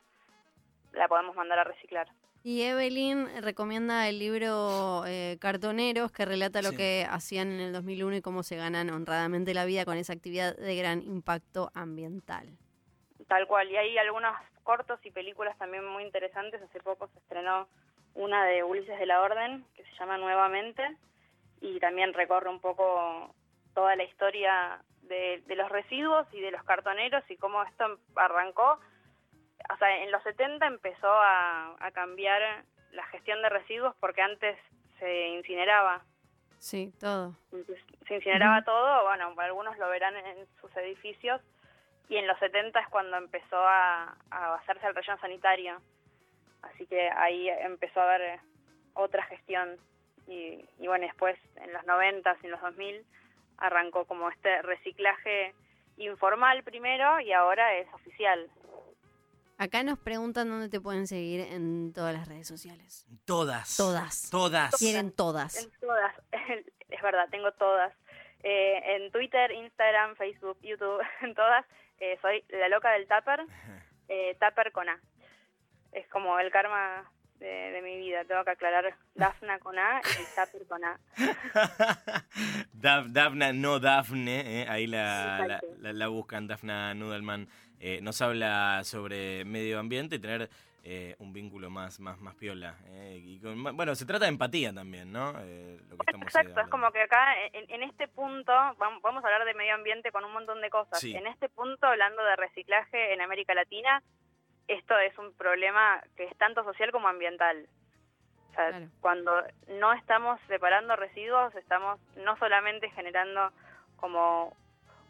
la 0.92 1.08
podemos 1.08 1.34
mandar 1.34 1.58
a 1.58 1.64
reciclar. 1.64 2.08
Y 2.42 2.62
Evelyn 2.62 3.42
recomienda 3.42 4.08
el 4.08 4.20
libro 4.20 5.04
eh, 5.04 5.36
Cartoneros, 5.40 6.12
que 6.12 6.24
relata 6.24 6.62
lo 6.62 6.70
que 6.70 7.04
hacían 7.10 7.50
en 7.50 7.58
el 7.58 7.72
2001 7.72 8.16
y 8.16 8.22
cómo 8.22 8.44
se 8.44 8.54
ganan 8.54 8.90
honradamente 8.90 9.52
la 9.52 9.64
vida 9.64 9.84
con 9.84 9.96
esa 9.96 10.12
actividad 10.12 10.56
de 10.56 10.76
gran 10.76 11.02
impacto 11.02 11.72
ambiental. 11.74 12.46
Tal 13.26 13.48
cual, 13.48 13.68
y 13.68 13.76
hay 13.76 13.98
algunos 13.98 14.32
cortos 14.62 15.00
y 15.04 15.10
películas 15.10 15.58
también 15.58 15.84
muy 15.88 16.04
interesantes. 16.04 16.62
Hace 16.62 16.78
poco 16.78 17.08
se 17.08 17.18
estrenó 17.18 17.66
una 18.14 18.44
de 18.44 18.62
Ulises 18.62 18.96
de 18.96 19.06
la 19.06 19.22
Orden, 19.22 19.64
que 19.74 19.84
se 19.84 19.94
llama 19.98 20.16
Nuevamente, 20.16 20.82
y 21.60 21.80
también 21.80 22.14
recorre 22.14 22.48
un 22.48 22.60
poco 22.60 23.34
toda 23.76 23.94
la 23.94 24.04
historia 24.04 24.80
de, 25.02 25.42
los 25.54 25.68
residuos 25.68 26.26
y 26.32 26.40
de 26.40 26.50
los 26.50 26.64
cartoneros 26.64 27.22
y 27.30 27.36
cómo 27.36 27.62
esto 27.62 27.98
arrancó. 28.16 28.80
O 29.70 29.76
sea, 29.76 30.02
en 30.02 30.10
los 30.10 30.22
70 30.22 30.66
empezó 30.66 31.12
a, 31.12 31.76
cambiar 31.92 32.64
la 32.92 33.04
gestión 33.08 33.42
de 33.42 33.50
residuos 33.50 33.94
porque 34.00 34.22
antes 34.22 34.58
se 34.98 35.28
incineraba. 35.28 36.02
Sí, 36.58 36.90
todo. 36.98 37.34
se 38.08 38.14
incineraba 38.14 38.64
todo, 38.64 39.04
bueno, 39.04 39.34
algunos 39.36 39.76
lo 39.76 39.90
verán 39.90 40.16
en 40.16 40.46
sus 40.58 40.74
edificios, 40.78 41.42
y 42.08 42.16
en 42.16 42.26
los 42.26 42.38
70 42.38 42.80
es 42.80 42.88
cuando 42.88 43.18
empezó 43.18 43.58
a, 43.58 44.16
a 44.30 44.54
hacerse 44.54 44.86
el 44.86 44.94
relleno 44.94 45.20
sanitario. 45.20 45.82
Así 46.62 46.86
que 46.86 47.10
ahí 47.10 47.50
empezó 47.50 48.00
a 48.00 48.14
haber 48.14 48.40
otra 48.94 49.22
gestión. 49.24 49.76
Y, 50.26 50.64
y 50.78 50.86
bueno, 50.86 51.04
después 51.04 51.36
en 51.56 51.72
los 51.74 51.84
90 51.84 52.36
y 52.42 52.46
en 52.46 52.52
los 52.52 52.60
2000 52.62 53.04
arrancó 53.58 54.04
como 54.04 54.30
este 54.30 54.62
reciclaje 54.62 55.54
informal 55.96 56.62
primero 56.62 57.20
y 57.20 57.32
ahora 57.32 57.74
es 57.76 57.92
oficial. 57.94 58.50
Acá 59.58 59.82
nos 59.82 59.98
preguntan 59.98 60.50
dónde 60.50 60.68
te 60.68 60.80
pueden 60.80 61.06
seguir 61.06 61.40
en 61.40 61.92
todas 61.94 62.14
las 62.14 62.28
redes 62.28 62.46
sociales. 62.46 63.06
Todas. 63.24 63.76
Todas. 63.76 64.28
Todas. 64.30 64.76
Quieren 64.76 65.12
todas. 65.12 65.64
En 65.64 65.70
todas. 65.80 66.14
Es 66.88 67.02
verdad, 67.02 67.28
tengo 67.32 67.50
todas. 67.52 67.92
Eh, 68.44 68.80
en 68.94 69.10
Twitter, 69.10 69.50
Instagram, 69.50 70.14
Facebook, 70.14 70.56
YouTube, 70.62 71.00
en 71.22 71.34
todas. 71.34 71.66
Eh, 71.98 72.16
soy 72.22 72.44
la 72.48 72.68
loca 72.68 72.92
del 72.92 73.08
Tupper. 73.08 73.44
Eh, 74.08 74.36
Tupper 74.38 74.70
con 74.70 74.88
A. 74.88 75.00
Es 75.90 76.06
como 76.08 76.38
el 76.38 76.52
karma 76.52 77.10
de, 77.38 77.80
mi 77.82 77.96
vida. 77.98 78.24
Tengo 78.24 78.44
que 78.44 78.50
aclarar 78.50 78.94
Dafna 79.14 79.58
con 79.58 79.78
A 79.78 80.00
y 80.00 80.24
Zapper 80.24 80.66
con 80.66 80.84
A. 80.84 80.98
Dafna, 82.72 83.52
no 83.52 83.78
Dafne, 83.78 84.62
eh, 84.62 84.66
ahí 84.68 84.86
la, 84.86 85.60
la, 85.80 86.08
buscan, 86.08 86.46
Dafna 86.46 86.94
Nudelman. 86.94 87.48
Eh, 87.80 88.00
nos 88.02 88.20
habla 88.22 88.82
sobre 88.84 89.44
medio 89.44 89.78
ambiente 89.78 90.16
y 90.16 90.18
tener 90.18 90.48
eh, 90.82 91.14
un 91.18 91.32
vínculo 91.32 91.68
más, 91.68 92.00
más, 92.00 92.18
más 92.20 92.34
piola. 92.36 92.76
y 93.12 93.38
bueno, 93.38 93.94
se 93.94 94.06
trata 94.06 94.24
de 94.24 94.30
empatía 94.30 94.72
también, 94.72 95.12
¿no? 95.12 95.32
Lo 95.32 95.98
que 95.98 96.16
Exacto, 96.22 96.60
es 96.60 96.68
como 96.68 96.90
que 96.92 97.02
acá 97.02 97.34
en, 97.52 97.82
este 97.82 98.08
punto, 98.08 98.52
vamos, 98.78 99.24
a 99.24 99.26
hablar 99.26 99.44
de 99.44 99.54
medio 99.54 99.74
ambiente 99.74 100.10
con 100.10 100.24
un 100.24 100.32
montón 100.32 100.60
de 100.60 100.70
cosas. 100.70 101.02
En 101.04 101.26
este 101.26 101.48
punto, 101.48 101.86
hablando 101.86 102.22
de 102.24 102.36
reciclaje 102.36 103.12
en 103.12 103.20
América 103.20 103.54
Latina, 103.54 104.02
esto 104.68 104.98
es 104.98 105.16
un 105.18 105.32
problema 105.34 106.02
que 106.16 106.24
es 106.24 106.36
tanto 106.38 106.64
social 106.64 106.90
como 106.92 107.08
ambiental. 107.08 107.66
O 108.50 108.54
sea, 108.54 108.88
cuando 109.00 109.42
no 109.68 109.92
estamos 109.92 110.40
separando 110.48 110.96
residuos, 110.96 111.54
estamos 111.56 112.00
no 112.16 112.36
solamente 112.38 112.90
generando 112.90 113.52
como 113.96 114.56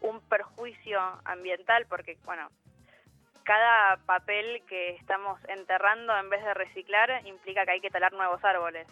un 0.01 0.21
perjuicio 0.21 0.99
ambiental, 1.23 1.85
porque, 1.87 2.17
bueno, 2.25 2.49
cada 3.43 3.97
papel 4.05 4.61
que 4.67 4.95
estamos 4.95 5.39
enterrando 5.47 6.15
en 6.17 6.29
vez 6.29 6.43
de 6.43 6.53
reciclar 6.53 7.25
implica 7.25 7.65
que 7.65 7.71
hay 7.71 7.81
que 7.81 7.89
talar 7.89 8.11
nuevos 8.13 8.43
árboles. 8.43 8.87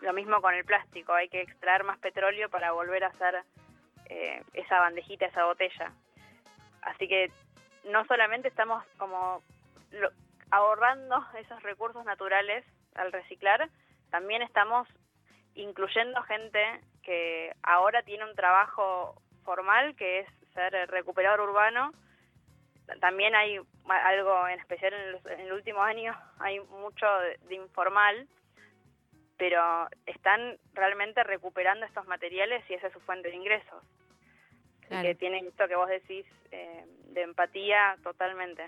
Lo 0.00 0.12
mismo 0.12 0.40
con 0.40 0.54
el 0.54 0.64
plástico, 0.64 1.12
hay 1.12 1.28
que 1.28 1.42
extraer 1.42 1.84
más 1.84 1.98
petróleo 1.98 2.48
para 2.50 2.72
volver 2.72 3.04
a 3.04 3.08
hacer 3.08 3.44
eh, 4.06 4.42
esa 4.54 4.80
bandejita, 4.80 5.26
esa 5.26 5.44
botella. 5.44 5.92
Así 6.82 7.06
que 7.06 7.30
no 7.84 8.04
solamente 8.06 8.48
estamos 8.48 8.84
como 8.98 9.42
ahorrando 10.50 11.24
esos 11.38 11.62
recursos 11.62 12.04
naturales 12.04 12.64
al 12.94 13.12
reciclar, 13.12 13.68
también 14.10 14.42
estamos 14.42 14.88
incluyendo 15.54 16.22
gente 16.22 16.80
que 17.02 17.54
ahora 17.62 18.02
tiene 18.02 18.24
un 18.24 18.34
trabajo 18.34 19.20
formal 19.44 19.94
que 19.96 20.20
es 20.20 20.28
ser 20.54 20.72
recuperador 20.90 21.40
urbano. 21.40 21.92
También 23.00 23.34
hay 23.34 23.58
algo 23.88 24.48
en 24.48 24.58
especial 24.58 24.92
en, 25.26 25.40
el 25.40 25.52
último 25.52 25.82
año, 25.82 26.16
hay 26.38 26.60
mucho 26.60 27.06
de, 27.48 27.54
informal, 27.54 28.28
pero 29.38 29.88
están 30.06 30.58
realmente 30.74 31.22
recuperando 31.22 31.86
estos 31.86 32.06
materiales 32.06 32.68
y 32.68 32.74
esa 32.74 32.88
es 32.88 32.92
su 32.92 33.00
fuente 33.00 33.30
de 33.30 33.36
ingresos. 33.36 33.82
Que 34.90 35.14
tienen 35.14 35.46
esto 35.46 35.68
que 35.68 35.76
vos 35.76 35.88
decís 35.88 36.26
eh, 36.50 36.84
de 37.12 37.22
empatía 37.22 37.96
totalmente. 38.02 38.64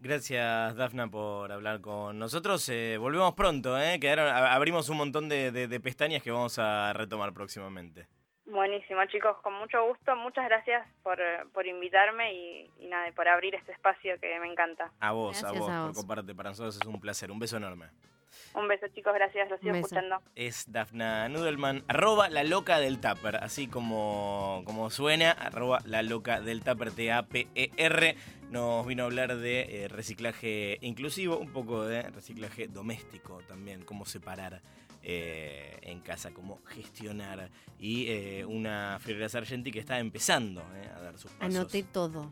Gracias, 0.00 0.76
Dafna, 0.76 1.08
por 1.08 1.50
hablar 1.50 1.80
con 1.80 2.18
nosotros. 2.18 2.68
Eh, 2.68 2.96
volvemos 2.98 3.34
pronto, 3.34 3.78
¿eh? 3.78 3.98
Quedaron, 4.00 4.28
abrimos 4.28 4.88
un 4.88 4.98
montón 4.98 5.28
de, 5.28 5.80
pestañas 5.82 6.22
que 6.22 6.30
vamos 6.30 6.58
a 6.58 6.92
retomar 6.92 7.32
próximamente. 7.32 8.06
Buenísimo, 8.46 9.04
chicos, 9.06 9.36
con 9.42 9.54
mucho 9.54 9.84
gusto. 9.86 10.14
Muchas 10.16 10.44
gracias 10.44 10.86
por, 11.02 11.18
por 11.52 11.66
invitarme 11.66 12.34
y, 12.34 12.70
nada, 12.88 13.10
por 13.12 13.26
abrir 13.26 13.54
este 13.54 13.72
espacio 13.72 14.18
que 14.20 14.38
me 14.38 14.50
encanta. 14.50 14.92
A 15.00 15.12
vos, 15.12 15.42
a 15.42 15.52
vos, 15.52 15.70
por 15.70 15.94
compartir. 15.94 16.36
Para 16.36 16.50
nosotros 16.50 16.76
es 16.76 16.86
un 16.86 17.00
placer. 17.00 17.30
Un 17.30 17.38
beso 17.38 17.56
enorme. 17.56 17.86
Un 18.54 18.68
beso, 18.68 18.86
chicos, 18.88 19.12
gracias, 19.14 19.50
lo 19.50 19.58
sigo 19.58 19.74
escuchando. 19.74 20.22
Es 20.34 20.70
Dafna 20.70 21.28
Nudelman, 21.28 21.84
arroba 21.88 22.28
la 22.28 22.44
loca 22.44 22.78
del 22.78 23.00
Tupper, 23.00 23.36
así 23.36 23.66
como, 23.66 24.62
como 24.64 24.90
suena, 24.90 25.32
arroba 25.32 25.80
la 25.84 26.02
loca 26.02 26.40
del 26.40 26.62
Tupper, 26.62 26.92
T-A-P-E-R. 26.92 28.16
Nos 28.50 28.86
vino 28.86 29.02
a 29.02 29.06
hablar 29.06 29.36
de 29.36 29.84
eh, 29.84 29.88
reciclaje 29.88 30.78
inclusivo, 30.82 31.38
un 31.38 31.52
poco 31.52 31.84
de 31.84 32.02
reciclaje 32.02 32.68
doméstico 32.68 33.40
también, 33.48 33.82
cómo 33.82 34.06
separar 34.06 34.60
eh, 35.02 35.76
en 35.82 36.00
casa, 36.00 36.30
cómo 36.32 36.60
gestionar. 36.64 37.50
Y 37.78 38.06
eh, 38.08 38.44
una 38.46 38.98
Fiorella 39.00 39.28
Sargenti 39.28 39.72
que 39.72 39.80
está 39.80 39.98
empezando 39.98 40.62
a 40.62 41.00
dar 41.00 41.18
sus 41.18 41.32
pasos. 41.32 41.54
Anoté 41.56 41.82
todo. 41.82 42.22